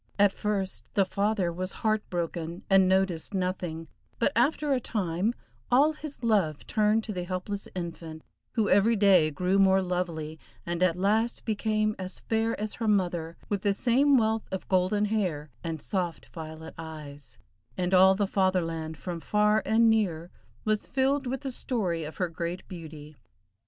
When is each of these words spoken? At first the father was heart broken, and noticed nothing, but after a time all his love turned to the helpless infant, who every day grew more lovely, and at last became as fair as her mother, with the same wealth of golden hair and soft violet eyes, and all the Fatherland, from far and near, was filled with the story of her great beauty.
At 0.17 0.33
first 0.33 0.83
the 0.95 1.05
father 1.05 1.53
was 1.53 1.73
heart 1.85 2.01
broken, 2.09 2.63
and 2.71 2.89
noticed 2.89 3.35
nothing, 3.35 3.87
but 4.17 4.31
after 4.35 4.73
a 4.73 4.79
time 4.79 5.35
all 5.69 5.93
his 5.93 6.23
love 6.23 6.65
turned 6.65 7.03
to 7.03 7.13
the 7.13 7.23
helpless 7.23 7.69
infant, 7.75 8.23
who 8.53 8.67
every 8.67 8.95
day 8.95 9.29
grew 9.29 9.59
more 9.59 9.79
lovely, 9.79 10.39
and 10.65 10.81
at 10.81 10.95
last 10.95 11.45
became 11.45 11.95
as 11.99 12.19
fair 12.21 12.59
as 12.59 12.73
her 12.73 12.87
mother, 12.87 13.37
with 13.47 13.61
the 13.61 13.75
same 13.75 14.17
wealth 14.17 14.47
of 14.51 14.67
golden 14.67 15.05
hair 15.05 15.51
and 15.63 15.79
soft 15.83 16.25
violet 16.33 16.73
eyes, 16.79 17.37
and 17.77 17.93
all 17.93 18.15
the 18.15 18.25
Fatherland, 18.25 18.97
from 18.97 19.19
far 19.19 19.61
and 19.67 19.87
near, 19.87 20.31
was 20.65 20.87
filled 20.87 21.27
with 21.27 21.41
the 21.41 21.51
story 21.51 22.03
of 22.05 22.17
her 22.17 22.27
great 22.27 22.67
beauty. 22.67 23.17